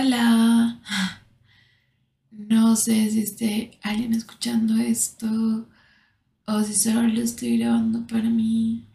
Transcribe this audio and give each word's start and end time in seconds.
Hola. 0.00 0.78
No 2.30 2.76
sé 2.76 3.10
si 3.10 3.20
esté 3.20 3.78
alguien 3.82 4.14
escuchando 4.14 4.76
esto 4.76 5.66
o 6.46 6.62
si 6.62 6.74
solo 6.74 7.02
lo 7.08 7.20
estoy 7.20 7.58
grabando 7.58 8.06
para 8.06 8.30
mí. 8.30 8.86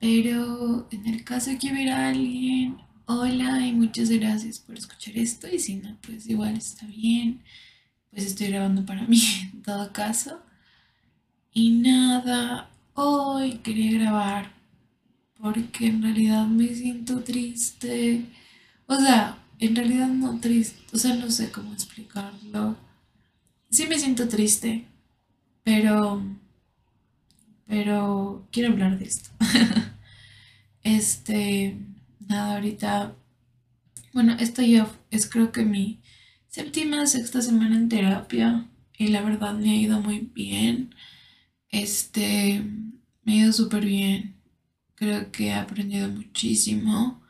Pero 0.00 0.88
en 0.90 1.06
el 1.06 1.22
caso 1.22 1.50
de 1.50 1.58
que 1.58 1.70
hubiera 1.70 2.08
alguien, 2.08 2.78
hola 3.06 3.64
y 3.64 3.72
muchas 3.72 4.10
gracias 4.10 4.58
por 4.58 4.76
escuchar 4.76 5.16
esto. 5.16 5.46
Y 5.46 5.60
si 5.60 5.76
no, 5.76 5.96
pues 6.04 6.26
igual 6.28 6.56
está 6.56 6.84
bien. 6.86 7.44
Pues 8.10 8.24
estoy 8.24 8.48
grabando 8.48 8.84
para 8.84 9.02
mí 9.02 9.22
en 9.52 9.62
todo 9.62 9.92
caso. 9.92 10.42
Y 11.52 11.70
nada, 11.70 12.70
hoy 12.94 13.58
quería 13.58 13.92
grabar 14.00 14.52
porque 15.40 15.86
en 15.86 16.02
realidad 16.02 16.44
me 16.48 16.74
siento 16.74 17.22
triste. 17.22 18.24
O 18.86 18.96
sea, 18.96 19.38
en 19.60 19.76
realidad 19.76 20.08
no 20.08 20.40
triste, 20.40 20.80
o 20.92 20.98
sea, 20.98 21.14
no 21.14 21.30
sé 21.30 21.50
cómo 21.50 21.72
explicarlo. 21.72 22.76
Sí 23.70 23.86
me 23.86 23.98
siento 23.98 24.28
triste, 24.28 24.86
pero 25.64 26.22
pero 27.66 28.46
quiero 28.50 28.72
hablar 28.72 28.98
de 28.98 29.04
esto. 29.04 29.30
este, 30.82 31.76
nada, 32.26 32.54
ahorita 32.54 33.14
bueno, 34.12 34.36
esto 34.40 34.62
ya 34.62 34.90
es 35.10 35.28
creo 35.28 35.52
que 35.52 35.64
mi 35.64 36.00
séptima, 36.48 37.06
sexta 37.06 37.40
semana 37.42 37.76
en 37.76 37.88
terapia 37.88 38.68
y 38.96 39.08
la 39.08 39.22
verdad 39.22 39.54
me 39.54 39.70
ha 39.70 39.76
ido 39.76 40.00
muy 40.00 40.20
bien. 40.34 40.94
Este, 41.70 42.62
me 43.24 43.32
ha 43.32 43.36
ido 43.36 43.52
súper 43.52 43.84
bien. 43.84 44.34
Creo 44.96 45.30
que 45.30 45.48
he 45.48 45.54
aprendido 45.54 46.08
muchísimo 46.08 47.22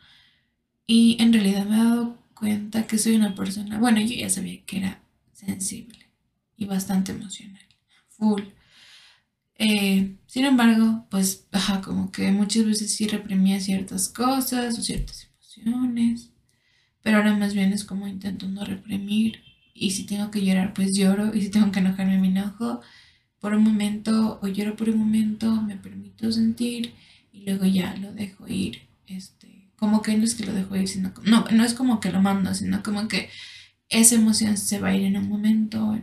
y 0.86 1.16
en 1.20 1.32
realidad 1.32 1.66
me 1.66 1.76
he 1.76 1.84
dado 1.84 2.17
cuenta 2.38 2.86
que 2.86 2.98
soy 2.98 3.16
una 3.16 3.34
persona, 3.34 3.78
bueno, 3.78 4.00
yo 4.00 4.14
ya 4.14 4.30
sabía 4.30 4.62
que 4.64 4.78
era 4.78 5.02
sensible 5.32 5.98
y 6.56 6.66
bastante 6.66 7.12
emocional, 7.12 7.62
full. 8.10 8.42
Eh, 9.56 10.16
sin 10.26 10.44
embargo, 10.44 11.06
pues, 11.10 11.46
como 11.84 12.12
que 12.12 12.30
muchas 12.32 12.64
veces 12.64 12.94
sí 12.94 13.08
reprimía 13.08 13.60
ciertas 13.60 14.08
cosas 14.08 14.78
o 14.78 14.82
ciertas 14.82 15.28
emociones, 15.56 16.30
pero 17.02 17.18
ahora 17.18 17.36
más 17.36 17.54
bien 17.54 17.72
es 17.72 17.84
como 17.84 18.06
intento 18.06 18.48
no 18.48 18.64
reprimir 18.64 19.42
y 19.74 19.92
si 19.92 20.04
tengo 20.06 20.30
que 20.30 20.44
llorar, 20.44 20.74
pues 20.74 20.96
lloro 20.96 21.34
y 21.34 21.42
si 21.42 21.50
tengo 21.50 21.72
que 21.72 21.80
enojarme, 21.80 22.18
me 22.18 22.28
enojo 22.28 22.80
por 23.40 23.54
un 23.54 23.64
momento 23.64 24.38
o 24.42 24.48
lloro 24.48 24.76
por 24.76 24.88
un 24.90 24.98
momento, 24.98 25.50
me 25.62 25.76
permito 25.76 26.30
sentir 26.32 26.94
y 27.32 27.42
luego 27.44 27.66
ya 27.66 27.96
lo 27.96 28.12
dejo 28.12 28.48
ir, 28.48 28.82
este, 29.06 29.57
como 29.78 30.02
que 30.02 30.16
no 30.16 30.24
es 30.24 30.34
que 30.34 30.44
lo 30.44 30.52
dejo 30.52 30.76
ir, 30.76 30.88
sino 30.88 31.12
no, 31.22 31.44
no 31.50 31.64
es 31.64 31.74
como 31.74 32.00
que 32.00 32.10
lo 32.10 32.20
mando, 32.20 32.52
sino 32.54 32.82
como 32.82 33.06
que 33.08 33.30
esa 33.88 34.16
emoción 34.16 34.56
se 34.56 34.80
va 34.80 34.88
a 34.88 34.94
ir 34.94 35.04
en 35.04 35.16
un 35.16 35.28
momento, 35.28 35.98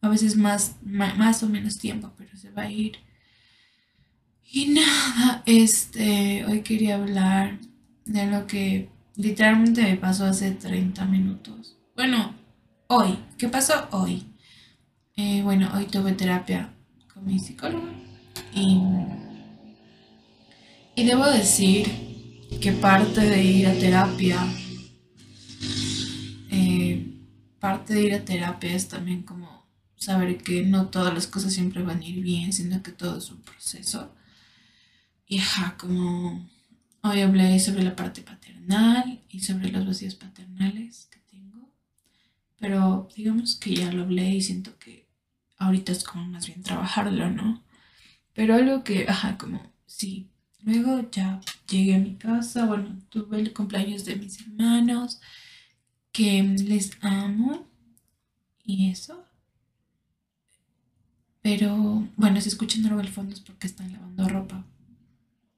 a 0.00 0.08
veces 0.08 0.36
más, 0.36 0.76
más, 0.82 1.42
o 1.42 1.48
menos 1.48 1.78
tiempo, 1.78 2.12
pero 2.16 2.36
se 2.36 2.50
va 2.50 2.62
a 2.62 2.70
ir. 2.70 2.98
Y 4.50 4.68
nada, 4.68 5.42
este, 5.44 6.44
hoy 6.46 6.62
quería 6.62 6.94
hablar 6.94 7.58
de 8.06 8.26
lo 8.26 8.46
que 8.46 8.88
literalmente 9.16 9.82
me 9.82 9.96
pasó 9.96 10.24
hace 10.24 10.52
30 10.52 11.04
minutos. 11.04 11.76
Bueno, 11.96 12.34
hoy, 12.86 13.18
¿qué 13.36 13.48
pasó 13.48 13.88
hoy? 13.90 14.24
Eh, 15.16 15.42
bueno, 15.42 15.70
hoy 15.74 15.86
tuve 15.86 16.12
terapia 16.12 16.72
con 17.12 17.26
mi 17.26 17.40
psicólogo 17.40 17.88
y, 18.54 18.80
y 20.94 21.04
debo 21.04 21.26
decir 21.26 22.07
que 22.60 22.72
parte 22.72 23.20
de 23.20 23.44
ir 23.44 23.66
a 23.66 23.74
terapia, 23.74 24.36
eh, 26.50 27.06
parte 27.60 27.94
de 27.94 28.02
ir 28.02 28.14
a 28.14 28.24
terapia 28.24 28.74
es 28.74 28.88
también 28.88 29.22
como 29.22 29.66
saber 29.96 30.38
que 30.38 30.62
no 30.62 30.88
todas 30.88 31.14
las 31.14 31.26
cosas 31.26 31.52
siempre 31.52 31.82
van 31.82 32.00
a 32.00 32.04
ir 32.04 32.22
bien, 32.22 32.52
sino 32.52 32.82
que 32.82 32.92
todo 32.92 33.18
es 33.18 33.30
un 33.30 33.42
proceso. 33.42 34.12
Y 35.26 35.38
ajá, 35.38 35.76
como 35.78 36.48
hoy 37.02 37.20
hablé 37.20 37.60
sobre 37.60 37.84
la 37.84 37.94
parte 37.94 38.22
paternal 38.22 39.22
y 39.28 39.40
sobre 39.40 39.70
los 39.70 39.86
vacíos 39.86 40.14
paternales 40.14 41.06
que 41.10 41.20
tengo, 41.30 41.70
pero 42.58 43.08
digamos 43.14 43.56
que 43.56 43.74
ya 43.74 43.92
lo 43.92 44.02
hablé 44.02 44.30
y 44.30 44.42
siento 44.42 44.78
que 44.78 45.06
ahorita 45.58 45.92
es 45.92 46.02
como 46.02 46.24
más 46.26 46.46
bien 46.46 46.62
trabajarlo, 46.62 47.30
¿no? 47.30 47.62
Pero 48.34 48.54
algo 48.54 48.84
que, 48.84 49.06
ajá, 49.08 49.36
como 49.38 49.72
sí, 49.86 50.30
Luego 50.62 51.08
ya 51.10 51.40
llegué 51.68 51.94
a 51.94 51.98
mi 51.98 52.16
casa, 52.16 52.66
bueno, 52.66 52.98
tuve 53.08 53.40
el 53.40 53.52
cumpleaños 53.52 54.04
de 54.04 54.16
mis 54.16 54.40
hermanos, 54.40 55.20
que 56.12 56.42
les 56.42 56.92
amo 57.00 57.68
y 58.64 58.90
eso. 58.90 59.24
Pero 61.42 62.08
bueno, 62.16 62.40
si 62.40 62.48
escuchan 62.48 62.84
algo 62.86 63.00
al 63.00 63.08
fondo 63.08 63.34
es 63.34 63.40
porque 63.40 63.66
están 63.68 63.92
lavando 63.92 64.28
ropa. 64.28 64.66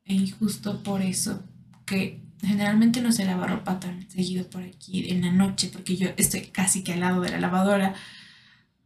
Y 0.04 0.30
justo 0.30 0.82
por 0.82 1.02
eso, 1.02 1.42
que 1.86 2.20
generalmente 2.42 3.00
no 3.00 3.12
se 3.12 3.24
lava 3.24 3.46
ropa 3.46 3.80
tan 3.80 4.08
seguido 4.10 4.48
por 4.48 4.62
aquí 4.62 5.10
en 5.10 5.22
la 5.22 5.32
noche, 5.32 5.70
porque 5.72 5.96
yo 5.96 6.10
estoy 6.16 6.42
casi 6.42 6.84
que 6.84 6.92
al 6.92 7.00
lado 7.00 7.22
de 7.22 7.30
la 7.30 7.40
lavadora. 7.40 7.94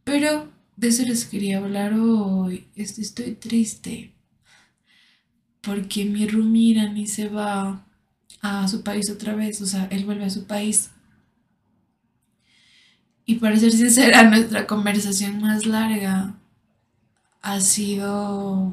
Pero 0.03 0.51
de 0.77 0.87
eso 0.87 1.03
les 1.03 1.25
quería 1.25 1.57
hablar 1.57 1.93
hoy. 1.93 2.67
Estoy 2.75 3.35
triste 3.35 4.14
porque 5.65 6.05
mi 6.05 6.27
roomie 6.27 6.89
ni 6.91 7.07
se 7.07 7.27
va 7.27 7.83
a 8.41 8.67
su 8.67 8.83
país 8.83 9.09
otra 9.09 9.33
vez, 9.33 9.59
o 9.61 9.65
sea, 9.65 9.87
él 9.89 10.05
vuelve 10.05 10.25
a 10.25 10.29
su 10.29 10.45
país. 10.45 10.91
Y 13.25 13.35
para 13.35 13.57
ser 13.57 13.71
sincera, 13.71 14.23
nuestra 14.29 14.67
conversación 14.67 15.41
más 15.41 15.65
larga 15.65 16.35
ha 17.41 17.59
sido, 17.59 18.71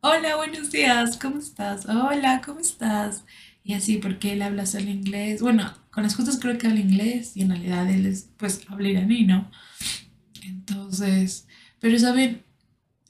hola, 0.00 0.36
buenos 0.36 0.72
días, 0.72 1.16
¿cómo 1.16 1.38
estás? 1.38 1.86
Hola, 1.86 2.42
¿cómo 2.44 2.58
estás? 2.58 3.24
Y 3.62 3.74
así, 3.74 3.98
porque 3.98 4.32
él 4.32 4.42
habla 4.42 4.66
solo 4.66 4.90
inglés. 4.90 5.40
Bueno, 5.40 5.72
con 5.92 6.02
las 6.02 6.16
justas 6.16 6.40
creo 6.40 6.58
que 6.58 6.66
habla 6.66 6.80
inglés 6.80 7.36
y 7.36 7.42
en 7.42 7.50
realidad 7.50 7.88
él 7.88 8.06
es, 8.06 8.28
pues, 8.36 8.62
habla 8.68 8.88
iraní, 8.88 9.22
¿no? 9.22 9.48
Entonces, 10.42 11.46
pero 11.78 11.96
saben, 12.00 12.42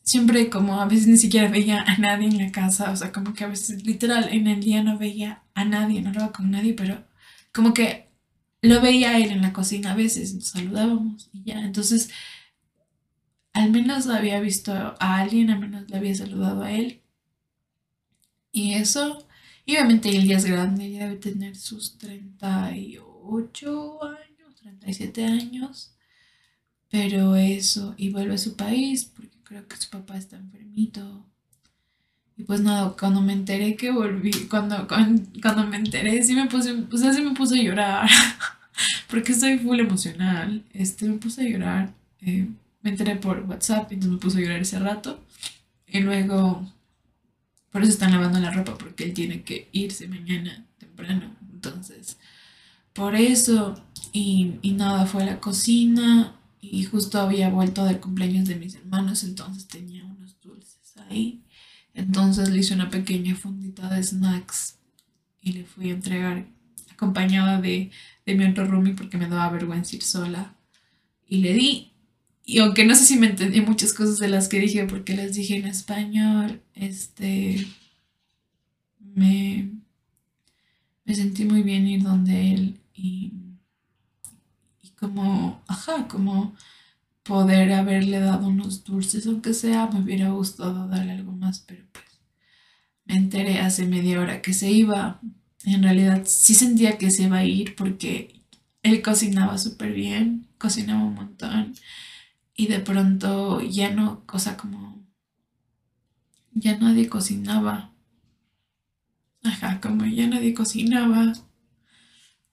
siempre 0.04 0.50
como 0.50 0.81
a 0.81 0.87
veces 0.87 1.09
ni 1.09 1.16
siquiera 1.16 1.48
veía 1.48 1.82
a 1.82 1.98
nadie 1.98 2.28
en 2.28 2.38
la 2.38 2.53
casa, 2.53 2.91
o 2.92 2.97
sea, 2.97 3.12
como 3.12 3.34
que 3.34 3.44
a 3.44 3.48
veces 3.48 3.84
literal 3.84 4.28
en 4.32 4.47
el 4.47 4.62
día 4.62 4.82
no 4.82 4.98
veía 4.98 5.42
a 5.54 5.65
nadie, 5.65 6.03
no 6.03 6.10
hablaba 6.10 6.32
con 6.32 6.50
nadie, 6.50 6.75
pero 6.75 7.04
como 7.53 7.75
que 7.75 8.09
lo 8.62 8.81
veía 8.81 9.19
él 9.19 9.31
en 9.32 9.43
la 9.43 9.53
cocina 9.53 9.93
a 9.93 9.97
veces, 9.97 10.34
nos 10.34 10.48
saludábamos 10.48 11.31
y 11.32 11.44
ya, 11.44 11.60
entonces 11.64 12.10
al 13.54 13.70
menos 13.70 14.09
había 14.09 14.41
visto 14.41 14.72
a 14.72 15.20
alguien, 15.20 15.50
al 15.50 15.60
menos 15.60 15.88
le 15.88 15.97
había 15.97 16.14
saludado 16.14 16.62
a 16.62 16.72
él. 16.72 17.00
Y 18.53 18.75
eso, 18.75 19.26
y 19.64 19.72
obviamente 19.72 20.10
él 20.10 20.26
ya 20.26 20.37
es 20.37 20.44
grande, 20.44 20.91
ya 20.91 21.04
debe 21.04 21.16
tener 21.16 21.56
sus 21.56 21.97
38 21.98 24.04
años, 24.04 24.54
37 24.56 25.25
años. 25.25 25.94
Pero 26.91 27.37
eso, 27.37 27.94
y 27.97 28.10
vuelve 28.10 28.34
a 28.34 28.38
su 28.38 28.56
país 28.56 29.04
porque 29.04 29.33
creo 29.44 29.66
que 29.69 29.77
su 29.77 29.91
papá 29.91 30.16
está 30.16 30.37
enfermito. 30.37 31.25
Y 32.37 32.43
pues 32.44 32.60
nada, 32.60 32.97
cuando 32.99 33.21
me 33.21 33.32
enteré 33.32 33.77
que 33.77 33.93
volví, 33.93 34.32
cuando, 34.50 34.88
cuando, 34.88 35.66
me 35.69 35.77
enteré, 35.77 36.21
sí 36.22 36.34
me 36.34 36.47
puse, 36.47 36.72
o 36.91 36.97
sea, 36.97 37.12
sí 37.12 37.22
me 37.22 37.32
puse 37.32 37.59
a 37.60 37.62
llorar, 37.62 38.09
porque 39.09 39.32
estoy 39.32 39.59
full 39.59 39.78
emocional, 39.78 40.65
este, 40.72 41.09
me 41.09 41.19
puse 41.19 41.43
a 41.43 41.49
llorar, 41.49 41.94
eh, 42.22 42.49
me 42.82 42.91
enteré 42.91 43.15
por 43.16 43.41
WhatsApp, 43.49 43.93
entonces 43.93 44.10
me 44.10 44.19
puse 44.19 44.38
a 44.38 44.41
llorar 44.41 44.60
ese 44.60 44.81
rato, 44.81 45.22
y 45.87 46.00
luego, 46.00 46.69
por 47.71 47.82
eso 47.82 47.93
están 47.93 48.11
lavando 48.11 48.41
la 48.41 48.50
ropa, 48.50 48.76
porque 48.76 49.05
él 49.05 49.15
tiene 49.15 49.43
que 49.43 49.69
irse 49.71 50.09
mañana 50.09 50.65
temprano, 50.78 51.37
entonces, 51.53 52.19
por 52.93 53.14
eso, 53.14 53.81
y, 54.12 54.56
y 54.61 54.73
nada, 54.73 55.06
fue 55.06 55.23
a 55.23 55.26
la 55.26 55.40
cocina, 55.40 56.35
y 56.72 56.84
justo 56.84 57.20
había 57.20 57.50
vuelto 57.50 57.84
del 57.84 58.00
cumpleaños 58.00 58.49
de 58.49 58.56
mis 58.56 58.75
hermanos, 58.75 59.25
entonces 59.25 59.66
tenía 59.66 60.05
unos 60.05 60.40
dulces 60.40 60.94
ahí. 61.08 61.43
Entonces 61.94 62.50
le 62.50 62.58
hice 62.58 62.75
una 62.75 62.90
pequeña 62.90 63.37
fundita 63.37 63.88
de 63.88 64.02
snacks 64.02 64.78
y 65.40 65.52
le 65.52 65.64
fui 65.64 65.90
a 65.90 65.94
entregar 65.94 66.46
acompañada 66.93 67.61
de, 67.61 67.90
de 68.25 68.34
mi 68.34 68.44
otro 68.44 68.66
roomie 68.66 68.94
porque 68.94 69.19
me 69.19 69.28
daba 69.28 69.50
vergüenza 69.50 69.96
ir 69.96 70.02
sola. 70.02 70.55
Y 71.28 71.38
le 71.38 71.52
di. 71.55 71.93
Y 72.44 72.58
aunque 72.58 72.84
no 72.84 72.94
sé 72.94 73.05
si 73.05 73.19
me 73.19 73.28
entendí 73.28 73.61
muchas 73.61 73.93
cosas 73.93 74.19
de 74.19 74.28
las 74.28 74.49
que 74.49 74.61
dije 74.61 74.87
porque 74.87 75.16
las 75.16 75.34
dije 75.34 75.56
en 75.56 75.66
español, 75.66 76.62
este 76.75 77.66
me, 78.99 79.70
me 81.05 81.14
sentí 81.14 81.44
muy 81.44 81.62
bien 81.62 81.87
ir 81.87 82.02
donde 82.02 82.52
él 82.52 82.81
y 82.94 83.32
como, 85.08 85.62
ajá, 85.68 86.08
como 86.08 86.54
poder 87.24 87.72
haberle 87.72 88.20
dado 88.20 88.48
unos 88.48 88.84
dulces, 88.84 89.26
aunque 89.26 89.54
sea, 89.54 89.88
me 89.88 90.00
hubiera 90.00 90.30
gustado 90.30 90.88
darle 90.88 91.12
algo 91.12 91.32
más, 91.32 91.60
pero 91.60 91.84
pues 91.92 92.04
me 93.06 93.16
enteré 93.16 93.60
hace 93.60 93.86
media 93.86 94.20
hora 94.20 94.42
que 94.42 94.54
se 94.54 94.70
iba 94.70 95.20
en 95.64 95.82
realidad 95.82 96.22
sí 96.26 96.54
sentía 96.54 96.98
que 96.98 97.10
se 97.10 97.24
iba 97.24 97.38
a 97.38 97.44
ir 97.44 97.74
porque 97.76 98.42
él 98.82 99.02
cocinaba 99.02 99.58
súper 99.58 99.92
bien, 99.92 100.46
cocinaba 100.58 101.04
un 101.04 101.14
montón 101.14 101.74
y 102.54 102.66
de 102.68 102.80
pronto 102.80 103.60
ya 103.62 103.90
no, 103.90 104.24
cosa 104.26 104.56
como, 104.56 105.02
ya 106.52 106.76
nadie 106.78 107.08
cocinaba. 107.08 107.92
Ajá, 109.42 109.80
como 109.80 110.06
ya 110.06 110.26
nadie 110.26 110.54
cocinaba. 110.54 111.34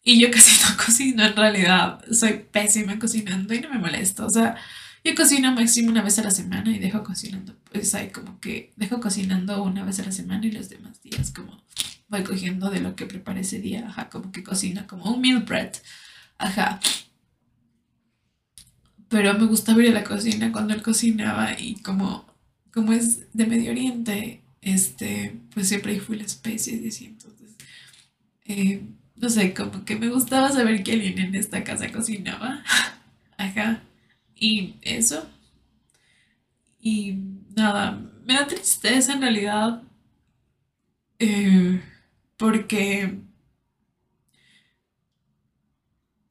Y 0.03 0.19
yo 0.19 0.31
casi 0.31 0.59
no 0.62 0.77
cocino 0.86 1.25
en 1.25 1.36
realidad. 1.36 2.03
Soy 2.12 2.45
pésima 2.51 2.98
cocinando 3.00 3.53
y 3.53 3.62
no 3.62 3.69
me 3.69 3.80
molesto. 3.80 4.25
O 4.25 4.30
sea, 4.30 4.56
yo 5.03 5.15
cocino 5.15 5.51
máximo 5.53 5.89
una 5.89 6.01
vez 6.01 6.19
a 6.19 6.24
la 6.24 6.31
semana 6.31 6.71
y 6.71 6.80
dejo 6.80 7.03
cocinando. 7.03 7.56
Pues 7.71 7.94
hay 7.95 8.09
como 8.09 8.39
que 8.39 8.74
dejo 8.75 9.00
cocinando 9.00 9.63
una 9.63 9.83
vez 9.83 10.00
a 10.00 10.03
la 10.03 10.12
semana 10.12 10.45
y 10.45 10.51
los 10.51 10.69
demás 10.69 11.01
días 11.01 11.31
como 11.31 11.62
voy 12.07 12.24
cogiendo 12.24 12.69
de 12.69 12.81
lo 12.81 12.95
que 12.95 13.06
preparé 13.06 13.42
ese 13.42 13.59
día. 13.59 13.88
Ajá, 13.88 14.09
como 14.09 14.31
que 14.31 14.44
cocina 14.44 14.88
como 14.88 15.12
un 15.12 15.21
meal 15.21 15.42
bread. 15.44 15.74
Ajá. 16.38 16.80
Pero 19.09 19.33
me 19.38 19.45
gustaba 19.45 19.83
ir 19.83 19.89
a 19.89 19.94
la 19.94 20.03
cocina 20.03 20.51
cuando 20.51 20.74
él 20.74 20.81
cocinaba 20.81 21.59
y 21.59 21.75
como, 21.81 22.25
como 22.74 22.94
es 22.94 23.33
de 23.33 23.45
Medio 23.45 23.71
Oriente, 23.71 24.42
este, 24.62 25.42
pues 25.53 25.68
siempre 25.68 25.94
hay 25.94 26.00
full 26.00 26.21
especies 26.21 26.86
así. 26.88 27.06
Entonces, 27.06 27.56
eh, 28.45 28.83
no 29.22 29.30
sé, 29.30 29.54
como 29.54 29.86
que 29.86 29.96
me 29.96 30.10
gustaba 30.10 30.52
saber 30.52 30.84
que 30.84 30.94
alguien 30.94 31.20
en 31.20 31.36
esta 31.36 31.64
casa 31.64 31.92
cocinaba. 31.92 32.64
Ajá. 33.38 33.84
Y 34.36 34.76
eso. 34.82 35.28
Y 36.82 37.14
nada, 37.56 37.92
me 38.26 38.34
da 38.34 38.46
tristeza 38.48 39.14
en 39.14 39.22
realidad. 39.22 39.82
eh, 41.20 41.80
porque, 42.38 43.22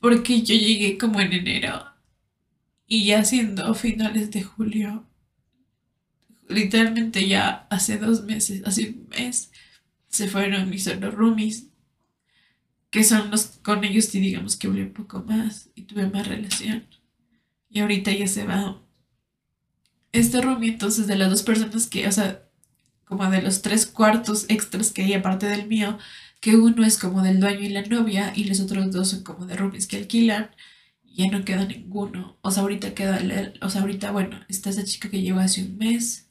porque 0.01 0.43
yo 0.43 0.57
llegué 0.57 0.99
como 0.99 1.21
en 1.21 1.33
enero 1.33 1.85
y 2.87 3.07
ya 3.07 3.25
siendo 3.25 3.75
finales 3.75 4.31
de 4.31 4.43
julio, 4.43 5.07
literalmente 6.49 7.27
ya 7.29 7.67
hace 7.71 7.99
dos 7.99 8.25
meses, 8.25 8.63
hace 8.67 8.91
un 8.91 9.09
mes, 9.09 9.51
se 10.09 10.29
fueron 10.29 10.71
mis 10.71 10.89
otros 10.89 11.15
roomies, 11.15 11.70
que 12.91 13.05
son 13.05 13.31
los 13.31 13.47
con 13.63 13.85
ellos 13.85 14.15
y 14.15 14.21
digamos 14.21 14.57
que 14.57 14.67
hablé 14.67 14.85
un 14.85 14.93
poco 14.93 15.23
más 15.23 15.71
y 15.75 15.83
tuve 15.83 16.09
más 16.09 16.27
relación. 16.27 16.87
Y 17.71 17.81
ahorita 17.81 18.13
ya 18.13 18.27
se 18.27 18.45
va 18.45 18.83
este 20.13 20.41
roomie, 20.41 20.71
entonces 20.71 21.07
de 21.07 21.17
las 21.17 21.31
dos 21.31 21.43
personas 21.43 21.87
que, 21.87 22.07
o 22.09 22.13
sea, 22.13 22.43
como 23.05 23.29
de 23.31 23.43
los 23.43 23.63
tres 23.63 23.87
cuartos 23.87 24.47
extras 24.49 24.91
que 24.93 25.03
hay 25.03 25.15
aparte 25.15 25.47
del 25.47 25.67
mío, 25.69 25.99
que 26.41 26.57
uno 26.57 26.85
es 26.85 26.99
como 26.99 27.23
del 27.23 27.41
dueño 27.41 27.61
y 27.61 27.69
la 27.69 27.83
novia 27.83 28.33
y 28.35 28.45
los 28.45 28.61
otros 28.61 28.91
dos 28.93 29.09
son 29.11 29.23
como 29.25 29.47
de 29.47 29.57
roomies 29.57 29.87
que 29.87 29.97
alquilan, 29.99 30.51
ya 31.05 31.31
no 31.31 31.45
queda 31.45 31.65
ninguno. 31.67 32.39
O 32.43 32.51
sea, 32.51 32.63
ahorita 32.63 32.95
queda, 32.95 33.21
o 33.63 33.71
sea, 33.71 33.83
ahorita, 33.83 34.11
bueno, 34.13 34.41
está 34.49 34.71
esa 34.71 34.85
chica 34.85 35.11
que 35.11 35.23
lleva 35.23 35.45
hace 35.45 35.63
un 35.65 35.79
mes 35.79 36.29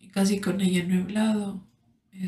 y 0.00 0.08
casi 0.08 0.40
con 0.40 0.60
ella 0.60 0.84
no 0.84 0.94
he 0.96 1.02
hablado. 1.02 1.66
Y 2.12 2.26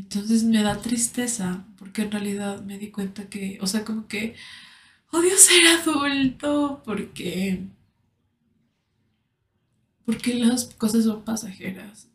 entonces 0.00 0.44
me 0.44 0.62
da 0.62 0.80
tristeza 0.80 1.64
porque 1.78 2.02
en 2.02 2.12
realidad 2.12 2.62
me 2.62 2.78
di 2.78 2.90
cuenta 2.90 3.28
que, 3.28 3.58
o 3.60 3.66
sea, 3.66 3.84
como 3.84 4.06
que 4.08 4.34
odio 5.12 5.36
ser 5.36 5.66
adulto 5.66 6.82
porque 6.84 7.64
porque 10.04 10.34
las 10.34 10.66
cosas 10.76 11.04
son 11.04 11.24
pasajeras 11.24 12.08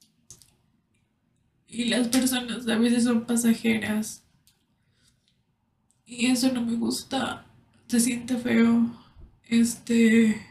y 1.68 1.86
las 1.86 2.07
personas 2.10 2.68
a 2.68 2.78
veces 2.78 3.04
son 3.06 3.25
pasajeras 3.25 4.24
y 6.12 6.25
eso 6.28 6.51
no 6.51 6.62
me 6.62 6.75
gusta. 6.75 7.45
Se 7.88 8.00
siente 8.01 8.36
feo. 8.38 8.92
Este, 9.48 10.45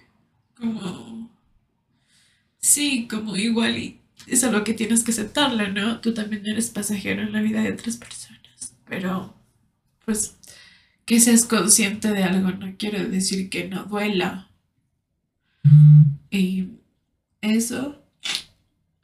como, 0.57 1.31
sí, 2.59 3.07
como 3.07 3.37
igual 3.37 3.77
y 3.77 4.00
es 4.31 4.45
algo 4.45 4.65
que 4.65 4.75
tienes 4.75 5.05
que 5.05 5.13
aceptarlo, 5.13 5.69
¿no? 5.69 6.01
Tú 6.01 6.15
también 6.15 6.47
eres 6.47 6.71
pasajero 6.71 7.23
en 7.23 7.33
la 7.33 7.43
vida 7.43 7.63
de 7.63 7.73
otras 7.73 7.97
personas, 7.97 8.77
pero 8.89 9.35
pues 10.05 10.37
que 11.07 11.21
seas 11.21 11.45
consciente 11.47 12.09
de 12.13 12.25
algo 12.25 12.53
no 12.53 12.77
quiere 12.79 13.05
decir 13.07 13.51
que 13.51 13.69
no 13.69 13.85
duela. 13.85 14.51
Y 16.31 16.71
eso, 17.41 18.03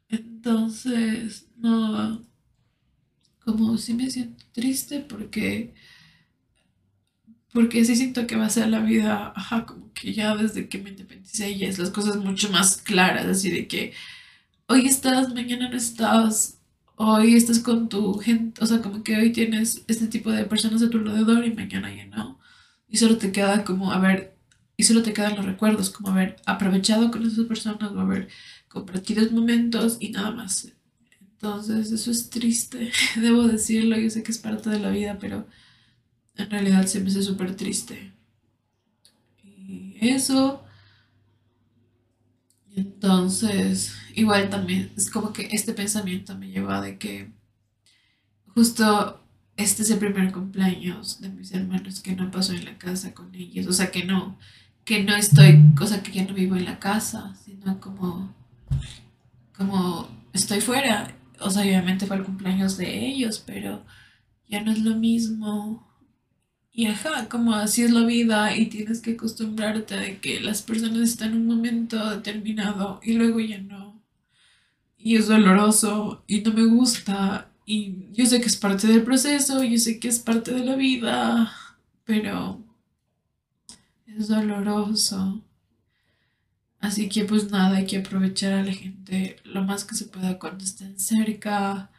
entonces, 0.09 1.47
no, 1.57 2.23
como 3.45 3.79
sí 3.79 3.95
me 3.95 4.11
siento 4.11 4.45
triste 4.53 5.01
porque 5.01 5.75
Porque 7.53 7.85
sí 7.85 7.97
siento 7.97 8.27
que 8.27 8.37
va 8.37 8.47
a 8.47 8.51
ser 8.51 8.69
la 8.69 8.81
vida, 8.81 9.33
ajá, 9.35 9.65
como 9.67 9.93
que 9.95 10.13
ya 10.13 10.37
desde 10.37 10.69
que 10.69 10.79
me 10.79 10.91
independicé 10.91 11.57
ya 11.57 11.69
es 11.69 11.79
las 11.79 11.91
cosas 11.91 12.17
mucho 12.19 12.51
más 12.51 12.77
claras, 12.83 13.25
así 13.27 13.51
de 13.51 13.67
que 13.67 13.95
hoy 14.69 14.87
estás, 14.87 15.33
mañana 15.35 15.69
no 15.69 15.77
estás, 15.77 16.59
hoy 16.97 17.35
estás 17.35 17.61
con 17.61 17.89
tu 17.89 18.15
gente, 18.19 18.63
o 18.63 18.67
sea, 18.67 18.83
como 18.83 19.03
que 19.03 19.17
hoy 19.17 19.33
tienes 19.33 19.85
este 19.89 20.07
tipo 20.09 20.31
de 20.31 20.45
personas 20.45 20.83
a 20.83 20.91
tu 20.91 20.99
alrededor 20.99 21.45
y 21.45 21.55
mañana 21.55 21.95
ya 21.95 22.07
no. 22.07 22.39
Y 22.89 22.99
solo 22.99 23.17
te 23.19 23.33
queda 23.33 23.65
como 23.65 23.93
haber, 23.93 24.37
y 24.77 24.85
solo 24.85 25.03
te 25.03 25.13
quedan 25.13 25.37
los 25.37 25.45
recuerdos, 25.45 25.91
como 25.91 26.11
haber 26.11 26.37
aprovechado 26.47 27.11
con 27.11 27.25
esas 27.27 27.47
personas 27.47 27.93
o 27.93 28.01
haber 28.01 28.29
compartido 28.69 29.29
momentos 29.31 29.99
y 30.01 30.11
nada 30.11 30.31
más. 30.33 30.73
Entonces, 31.21 31.93
eso 31.93 32.11
es 32.11 32.31
triste, 32.31 32.91
debo 33.17 33.45
decirlo, 33.47 33.97
yo 33.99 34.11
sé 34.11 34.23
que 34.23 34.33
es 34.33 34.39
parte 34.39 34.71
de 34.71 34.81
la 34.81 34.91
vida, 34.91 35.19
pero 35.21 35.47
en 36.37 36.51
realidad 36.51 36.87
se 36.87 37.01
me 37.01 37.11
hace 37.11 37.23
súper 37.23 37.55
triste. 37.57 38.13
Y 39.45 39.97
eso, 40.01 40.66
entonces, 43.07 43.95
igual 44.17 44.51
también 44.51 44.91
es 44.97 45.13
como 45.13 45.33
que 45.33 45.49
este 45.53 45.73
pensamiento 45.73 46.37
me 46.37 46.49
lleva 46.49 46.81
de 46.81 46.99
que 46.99 47.31
justo 48.49 49.23
este 49.57 49.85
es 49.85 49.91
el 49.91 50.01
primer 50.01 50.33
cumpleaños 50.33 51.21
de 51.21 51.29
mis 51.29 51.53
hermanos 51.53 52.01
que 52.01 52.17
no 52.17 52.33
pasó 52.33 52.53
en 52.53 52.65
la 52.65 52.77
casa 52.79 53.15
con 53.15 53.33
ellos, 53.33 53.69
o 53.69 53.73
sea 53.73 53.93
que 53.93 54.05
no, 54.05 54.37
que 54.85 55.05
no 55.05 55.15
estoy, 55.15 55.73
cosa 55.77 56.03
que 56.03 56.11
ya 56.11 56.25
no 56.25 56.35
vivo 56.35 56.57
en 56.57 56.65
la 56.65 56.81
casa, 56.81 57.33
sino 57.45 57.79
como, 57.79 58.35
como 59.57 60.09
estoy 60.33 60.61
fuera, 60.61 61.15
o 61.39 61.49
sea, 61.49 61.63
obviamente 61.63 62.07
fue 62.07 62.17
el 62.17 62.25
cumpleaños 62.25 62.77
de 62.77 63.07
ellos, 63.07 63.41
pero 63.47 63.85
ya 64.49 64.63
no 64.63 64.73
es 64.73 64.81
lo 64.81 64.97
mismo. 64.97 65.87
Y 66.79 66.89
ajá, 66.89 67.27
como 67.31 67.55
así 67.55 67.85
es 67.85 67.91
la 67.91 68.05
vida 68.05 68.55
y 68.55 68.67
tienes 68.67 69.01
que 69.01 69.13
acostumbrarte 69.13 69.95
a 69.95 70.21
que 70.21 70.41
las 70.41 70.61
personas 70.61 71.09
están 71.09 71.31
en 71.31 71.39
un 71.39 71.47
momento 71.47 72.11
determinado 72.11 73.01
y 73.03 73.15
luego 73.15 73.41
ya 73.41 73.57
no. 73.57 74.03
Y 74.99 75.17
es 75.17 75.27
doloroso 75.27 76.23
y 76.27 76.43
no 76.43 76.53
me 76.53 76.67
gusta 76.67 77.49
y 77.65 78.13
yo 78.13 78.27
sé 78.27 78.43
que 78.43 78.49
es 78.49 78.59
parte 78.59 78.89
del 78.89 79.05
proceso, 79.05 79.65
yo 79.65 79.79
sé 79.79 79.99
que 79.99 80.09
es 80.09 80.19
parte 80.19 80.53
de 80.53 80.67
la 80.67 80.77
vida, 80.77 81.51
pero 82.05 82.63
es 84.07 84.29
doloroso. 84.29 85.43
Así 86.79 87.09
que 87.09 87.25
pues 87.25 87.51
nada, 87.51 87.79
hay 87.79 87.87
que 87.87 87.97
aprovechar 87.99 88.53
a 88.53 88.63
la 88.63 88.73
gente 88.73 89.37
lo 89.45 89.63
más 89.65 89.87
que 89.87 89.95
se 89.95 90.05
pueda 90.05 90.39
cuando 90.39 90.63
estén 90.63 91.01
cerca, 91.01 91.91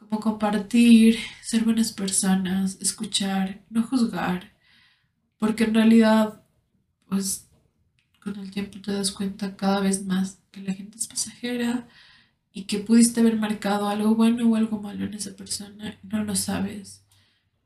como 0.00 0.18
compartir, 0.20 1.18
ser 1.42 1.64
buenas 1.64 1.92
personas, 1.92 2.78
escuchar, 2.80 3.62
no 3.68 3.82
juzgar, 3.82 4.52
porque 5.38 5.64
en 5.64 5.74
realidad 5.74 6.42
pues 7.08 7.48
con 8.20 8.38
el 8.38 8.50
tiempo 8.50 8.80
te 8.80 8.92
das 8.92 9.12
cuenta 9.12 9.56
cada 9.56 9.80
vez 9.80 10.04
más 10.04 10.38
que 10.50 10.62
la 10.62 10.72
gente 10.72 10.96
es 10.96 11.06
pasajera 11.06 11.86
y 12.52 12.64
que 12.64 12.78
pudiste 12.78 13.20
haber 13.20 13.36
marcado 13.36 13.88
algo 13.88 14.14
bueno 14.14 14.48
o 14.48 14.56
algo 14.56 14.80
malo 14.80 15.04
en 15.04 15.14
esa 15.14 15.36
persona, 15.36 15.98
no 16.02 16.24
lo 16.24 16.34
sabes. 16.34 17.04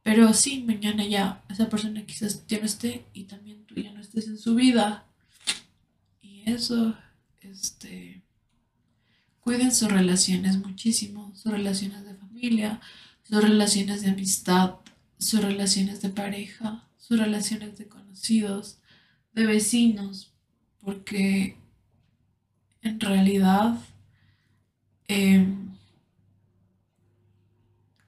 Pero 0.02 0.34
sí, 0.34 0.62
mañana 0.62 1.06
ya 1.06 1.44
esa 1.48 1.68
persona 1.68 2.04
quizás 2.04 2.46
ya 2.46 2.58
no 2.58 2.66
esté 2.66 3.06
y 3.14 3.24
también 3.24 3.64
tú 3.64 3.76
ya 3.76 3.92
no 3.92 4.00
estés 4.00 4.26
en 4.26 4.38
su 4.38 4.54
vida. 4.54 5.06
Y 6.20 6.42
eso, 6.50 6.96
este, 7.40 8.22
cuiden 9.44 9.72
sus 9.72 9.90
relaciones 9.90 10.58
muchísimo, 10.58 11.32
sus 11.34 11.52
relaciones 11.52 12.04
de 12.04 12.14
familia, 12.14 12.23
sus 13.22 13.42
relaciones 13.42 14.02
de 14.02 14.10
amistad, 14.10 14.76
sus 15.18 15.40
relaciones 15.40 16.02
de 16.02 16.10
pareja, 16.10 16.86
sus 16.98 17.18
relaciones 17.18 17.78
de 17.78 17.88
conocidos, 17.88 18.78
de 19.32 19.46
vecinos, 19.46 20.32
porque 20.80 21.56
en 22.82 23.00
realidad 23.00 23.78
em, 25.08 25.74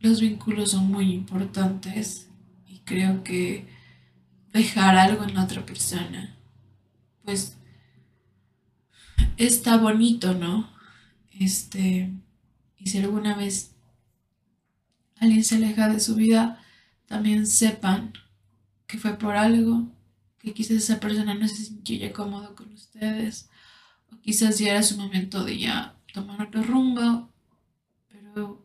los 0.01 0.21
vínculos 0.21 0.73
son 0.73 0.91
muy 0.91 1.13
importantes 1.13 2.29
y 2.67 2.81
creo 2.81 3.25
que 3.25 3.67
dejar 4.53 4.97
algo 4.97 5.25
en 5.25 5.35
la 5.35 5.45
otra 5.45 5.65
persona, 5.65 6.37
pues 7.25 7.57
está 9.37 9.77
bonito, 9.77 10.35
¿no? 10.35 10.71
Este, 11.39 12.11
y 12.79 12.89
si 12.89 12.99
alguna 12.99 13.35
vez 13.35 13.76
alguien 15.21 15.45
se 15.45 15.57
aleja 15.57 15.89
de 15.89 16.01
su 16.01 16.15
vida, 16.15 16.63
también 17.07 17.47
sepan 17.47 18.13
que 18.87 18.99
fue 18.99 19.19
por 19.19 19.37
algo, 19.37 19.89
que 20.39 20.55
quizás 20.55 20.77
esa 20.77 21.01
persona 21.01 21.35
no 21.35 21.49
se 21.49 21.57
sintió 21.57 22.13
cómodo 22.13 22.55
con 22.55 22.73
ustedes, 22.73 23.49
o 24.13 24.21
quizás 24.21 24.59
ya 24.59 24.73
era 24.73 24.83
su 24.83 24.97
momento 24.97 25.45
de 25.45 25.59
ya 25.59 25.97
tomar 26.13 26.43
otro 26.43 26.63
rumbo, 26.63 27.31
pero, 28.09 28.65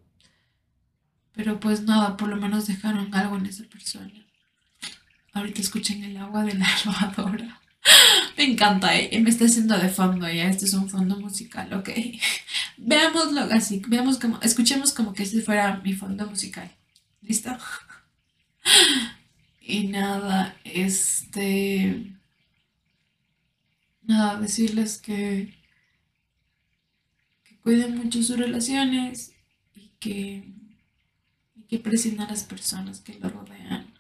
pero 1.34 1.60
pues 1.60 1.84
nada, 1.84 2.18
por 2.18 2.30
lo 2.30 2.38
menos 2.38 2.68
dejaron 2.68 3.14
algo 3.16 3.38
en 3.38 3.46
esa 3.46 3.64
persona. 3.66 4.26
Ahorita 5.34 5.62
escuchen 5.62 6.04
el 6.04 6.18
agua 6.18 6.44
de 6.44 6.56
la 6.56 6.68
lavadora. 6.86 7.61
Me 8.38 8.44
encanta, 8.44 8.98
eh. 8.98 9.20
me 9.20 9.30
está 9.30 9.46
haciendo 9.46 9.78
de 9.78 9.90
fondo 9.90 10.28
ya. 10.30 10.50
Este 10.50 10.66
es 10.66 10.74
un 10.74 10.90
fondo 10.90 11.20
musical, 11.20 11.74
ok. 11.74 11.90
Veámoslo 12.78 13.42
así, 13.52 13.82
veamos 13.88 14.18
como, 14.20 14.40
escuchemos 14.42 14.94
como 14.94 15.14
que 15.14 15.24
este 15.24 15.42
fuera 15.42 15.78
mi 15.84 15.94
fondo 15.94 16.28
musical. 16.28 16.72
¿Listo? 17.22 17.56
Y 19.64 19.88
nada, 19.88 20.58
este. 20.66 22.18
Nada, 24.04 24.40
decirles 24.40 24.98
que. 24.98 25.56
que 27.44 27.58
cuiden 27.60 27.98
mucho 27.98 28.22
sus 28.24 28.38
relaciones 28.38 29.34
y 29.76 29.92
que. 30.00 30.54
y 31.56 31.62
que 31.70 31.78
aprecien 31.78 32.20
a 32.22 32.28
las 32.28 32.44
personas 32.44 33.00
que 33.02 33.18
lo 33.20 33.30
rodean. 33.30 33.91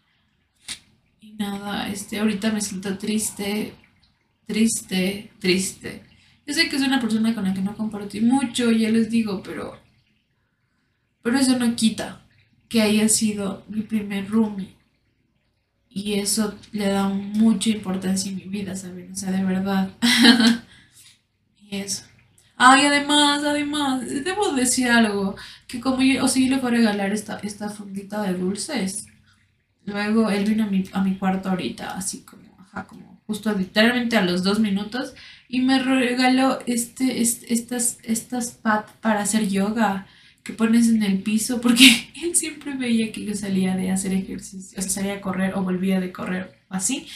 Nada, 1.42 1.90
este, 1.90 2.20
ahorita 2.20 2.52
me 2.52 2.62
siento 2.62 3.00
triste, 3.00 3.74
triste, 4.46 5.32
triste. 5.40 6.04
Yo 6.46 6.54
sé 6.54 6.70
que 6.70 6.76
es 6.76 6.84
una 6.84 7.00
persona 7.02 7.34
con 7.34 7.46
la 7.46 7.54
que 7.56 7.62
no 7.62 7.76
compartí 7.76 8.22
mucho, 8.22 8.70
ya 8.70 8.92
les 8.92 9.10
digo, 9.10 9.42
pero. 9.42 9.76
Pero 11.24 11.40
eso 11.40 11.58
no 11.58 11.76
quita 11.76 12.22
que 12.70 12.82
haya 12.84 13.10
sido 13.10 13.64
mi 13.70 13.82
primer 13.82 14.30
roomie 14.30 14.76
y 15.90 16.14
eso 16.14 16.56
le 16.72 16.88
da 16.90 17.10
mucha 17.10 17.70
importancia 17.70 18.32
en 18.32 18.38
mi 18.38 18.44
vida, 18.44 18.76
¿saben? 18.76 19.12
O 19.12 19.16
sea, 19.16 19.32
de 19.32 19.44
verdad. 19.44 19.90
y 21.60 21.78
eso. 21.78 22.04
Ay, 22.56 22.86
además, 22.86 23.44
además, 23.44 24.02
debo 24.24 24.54
decir 24.54 24.90
algo, 24.90 25.36
que 25.68 25.80
como 25.82 26.04
yo, 26.04 26.24
o 26.24 26.28
sea, 26.28 26.44
yo 26.44 26.50
le 26.50 26.62
voy 26.62 26.68
a 26.68 26.78
regalar 26.78 27.12
esta, 27.12 27.40
esta 27.40 27.70
fundita 27.70 28.22
de 28.22 28.36
dulces. 28.36 29.08
Luego 29.86 30.30
él 30.30 30.46
vino 30.46 30.64
a 30.64 30.68
mi, 30.68 30.84
a 30.92 31.04
mi 31.04 31.18
cuarto 31.18 31.50
ahorita, 31.50 31.96
así 31.96 32.22
como, 32.22 32.56
ajá, 32.60 32.86
como 32.86 33.22
justo 33.26 33.54
literalmente 33.54 34.18
a 34.18 34.26
los 34.26 34.44
dos 34.44 34.60
minutos, 34.60 35.14
y 35.48 35.62
me 35.62 35.80
regaló 35.80 36.60
este, 36.66 37.22
este 37.22 37.54
estas, 37.54 37.98
estas 38.04 38.52
pads 38.52 38.92
para 39.02 39.22
hacer 39.22 39.48
yoga 39.48 40.08
que 40.44 40.54
pones 40.54 40.90
en 40.90 41.04
el 41.04 41.22
piso, 41.22 41.62
porque 41.62 41.86
él 42.24 42.36
siempre 42.36 42.76
veía 42.76 43.12
que 43.12 43.26
yo 43.26 43.36
salía 43.36 43.76
de 43.76 43.92
hacer 43.92 44.14
ejercicio, 44.14 44.80
o 44.80 44.82
sea, 44.82 44.92
salía 44.92 45.16
a 45.16 45.22
correr 45.22 45.54
o 45.56 45.64
volvía 45.64 46.00
de 46.00 46.12
correr 46.12 46.60
así, 46.70 47.08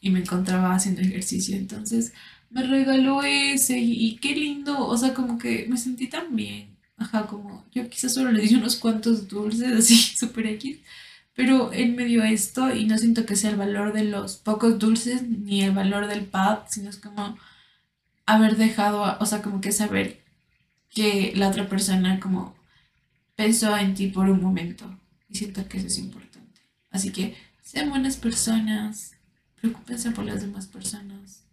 y 0.00 0.10
me 0.10 0.20
encontraba 0.20 0.74
haciendo 0.74 1.02
ejercicio. 1.02 1.56
Entonces 1.56 2.12
me 2.50 2.62
regaló 2.62 3.22
ese 3.22 3.78
y, 3.78 4.16
qué 4.16 4.34
lindo, 4.34 4.86
o 4.86 4.96
sea, 4.96 5.14
como 5.14 5.38
que 5.38 5.66
me 5.68 5.76
sentí 5.76 6.08
tan 6.08 6.34
bien. 6.34 6.76
Ajá, 6.96 7.26
como 7.26 7.64
yo 7.72 7.88
quizás 7.88 8.12
solo 8.14 8.30
le 8.30 8.42
di 8.42 8.54
unos 8.54 8.76
cuantos 8.76 9.28
dulces, 9.28 9.72
así, 9.78 9.96
super 9.96 10.46
X, 10.46 10.78
pero 11.34 11.72
él 11.72 11.94
me 11.94 12.04
dio 12.04 12.22
esto 12.22 12.74
y 12.74 12.86
no 12.86 12.98
siento 12.98 13.26
que 13.26 13.36
sea 13.36 13.50
el 13.50 13.56
valor 13.56 13.92
de 13.92 14.04
los 14.04 14.36
pocos 14.36 14.78
dulces 14.78 15.22
ni 15.22 15.62
el 15.62 15.72
valor 15.72 16.06
del 16.06 16.24
pad, 16.24 16.60
sino 16.68 16.90
es 16.90 16.96
como 16.96 17.38
haber 18.26 18.56
dejado, 18.56 19.16
o 19.18 19.26
sea, 19.26 19.42
como 19.42 19.60
que 19.60 19.72
saber 19.72 20.22
que 20.90 21.32
la 21.36 21.48
otra 21.48 21.68
persona 21.68 22.20
como 22.20 22.54
pensó 23.36 23.76
en 23.76 23.94
ti 23.94 24.08
por 24.08 24.28
un 24.28 24.42
momento. 24.42 24.98
Y 25.28 25.36
siento 25.36 25.66
que 25.68 25.78
eso 25.78 25.86
es 25.86 25.98
importante. 25.98 26.60
Así 26.90 27.10
que 27.10 27.36
sean 27.62 27.88
buenas 27.88 28.16
personas, 28.16 29.12
preocúpense 29.60 30.10
por 30.10 30.24
las 30.24 30.42
demás 30.42 30.66
personas. 30.66 31.44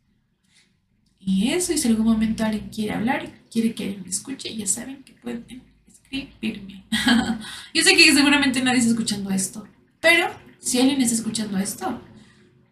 Y 1.19 1.51
eso, 1.51 1.74
y 1.74 1.77
si 1.77 1.88
algún 1.88 2.05
momento 2.05 2.43
alguien 2.43 2.69
quiere 2.69 2.93
hablar, 2.93 3.29
quiere 3.51 3.74
que 3.74 3.84
alguien 3.84 4.03
me 4.03 4.10
escuche, 4.10 4.55
ya 4.55 4.65
saben 4.65 5.03
que 5.03 5.13
pueden 5.13 5.62
escribirme. 5.88 6.76
Yo 7.74 7.84
sé 7.84 7.96
que 7.96 8.14
seguramente 8.14 8.62
nadie 8.62 8.80
está 8.80 8.92
escuchando 8.92 9.30
esto, 9.32 9.68
pero 10.00 10.30
si 10.60 10.80
alguien 10.80 11.02
está 11.02 11.16
escuchando 11.16 11.58
esto, 11.58 12.02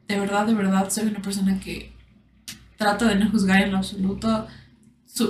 de 0.08 0.20
verdad, 0.20 0.46
de 0.46 0.54
verdad, 0.54 0.90
soy 0.90 1.08
una 1.08 1.22
persona 1.22 1.60
que 1.60 1.94
trata 2.78 3.06
de 3.08 3.16
no 3.16 3.30
juzgar 3.32 3.62
en 3.62 3.72
lo 3.72 3.78
absoluto 3.78 4.48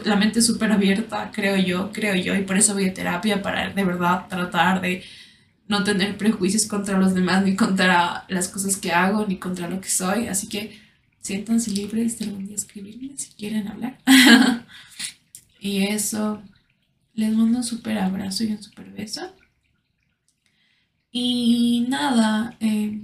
la 0.03 0.15
mente 0.15 0.41
súper 0.41 0.71
abierta, 0.71 1.31
creo 1.31 1.57
yo, 1.57 1.91
creo 1.91 2.15
yo, 2.15 2.33
y 2.35 2.41
por 2.41 2.57
eso 2.57 2.73
voy 2.73 2.89
a 2.89 2.93
terapia 2.93 3.41
para 3.41 3.69
de 3.69 3.83
verdad 3.83 4.27
tratar 4.27 4.81
de 4.81 5.03
no 5.67 5.83
tener 5.83 6.17
prejuicios 6.17 6.65
contra 6.65 6.97
los 6.97 7.13
demás, 7.13 7.43
ni 7.43 7.55
contra 7.55 8.25
las 8.29 8.47
cosas 8.49 8.77
que 8.77 8.91
hago, 8.91 9.25
ni 9.27 9.37
contra 9.37 9.69
lo 9.69 9.81
que 9.81 9.89
soy. 9.89 10.27
Así 10.27 10.47
que 10.47 10.79
siéntanse 11.21 11.71
libres 11.71 12.19
de 12.19 12.25
algún 12.25 12.45
día 12.45 12.55
escribirme 12.55 13.17
si 13.17 13.31
quieren 13.33 13.67
hablar. 13.67 13.97
y 15.59 15.85
eso, 15.87 16.41
les 17.15 17.33
mando 17.33 17.59
un 17.59 17.63
súper 17.63 17.97
abrazo 17.97 18.43
y 18.43 18.51
un 18.51 18.61
súper 18.61 18.91
beso. 18.91 19.33
Y 21.11 21.85
nada, 21.89 22.57
eh, 22.59 23.01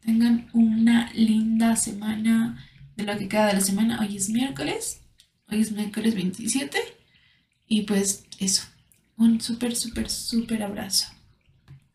tengan 0.00 0.48
una 0.52 1.12
linda 1.12 1.76
semana 1.76 2.64
de 2.96 3.04
lo 3.04 3.16
que 3.16 3.28
queda 3.28 3.46
de 3.46 3.54
la 3.54 3.60
semana. 3.60 4.00
Hoy 4.00 4.16
es 4.16 4.30
miércoles. 4.30 5.02
Hoy 5.48 5.60
es 5.60 5.72
miércoles 5.72 6.14
27. 6.14 6.78
Y 7.68 7.82
pues 7.82 8.24
eso. 8.38 8.64
Un 9.16 9.40
súper, 9.40 9.76
súper, 9.76 10.10
súper 10.10 10.62
abrazo. 10.62 11.06